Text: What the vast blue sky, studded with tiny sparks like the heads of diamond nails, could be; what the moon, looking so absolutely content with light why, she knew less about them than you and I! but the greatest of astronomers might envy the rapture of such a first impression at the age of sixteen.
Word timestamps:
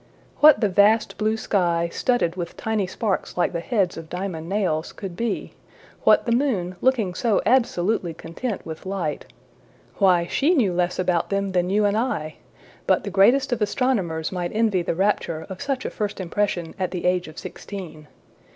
What 0.39 0.61
the 0.61 0.67
vast 0.67 1.19
blue 1.19 1.37
sky, 1.37 1.87
studded 1.91 2.35
with 2.35 2.57
tiny 2.57 2.87
sparks 2.87 3.37
like 3.37 3.53
the 3.53 3.59
heads 3.59 3.97
of 3.97 4.09
diamond 4.09 4.49
nails, 4.49 4.93
could 4.93 5.15
be; 5.15 5.53
what 6.05 6.25
the 6.25 6.31
moon, 6.31 6.75
looking 6.81 7.13
so 7.13 7.39
absolutely 7.45 8.15
content 8.15 8.65
with 8.65 8.87
light 8.87 9.27
why, 9.97 10.25
she 10.25 10.55
knew 10.55 10.73
less 10.73 10.97
about 10.97 11.29
them 11.29 11.51
than 11.51 11.69
you 11.69 11.85
and 11.85 11.95
I! 11.97 12.37
but 12.87 13.03
the 13.03 13.11
greatest 13.11 13.53
of 13.53 13.61
astronomers 13.61 14.31
might 14.31 14.49
envy 14.55 14.81
the 14.81 14.95
rapture 14.95 15.45
of 15.49 15.61
such 15.61 15.85
a 15.85 15.91
first 15.91 16.19
impression 16.19 16.73
at 16.79 16.89
the 16.89 17.05
age 17.05 17.27
of 17.27 17.37
sixteen. 17.37 18.07